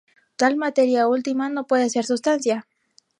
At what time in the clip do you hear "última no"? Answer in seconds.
1.07-1.67